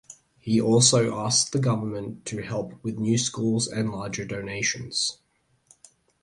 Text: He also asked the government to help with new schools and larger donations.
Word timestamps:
He 0.39 0.59
also 0.59 1.15
asked 1.15 1.51
the 1.51 1.59
government 1.59 2.25
to 2.25 2.41
help 2.41 2.73
with 2.83 2.97
new 2.97 3.19
schools 3.19 3.67
and 3.67 3.91
larger 3.91 4.25
donations. 4.25 5.19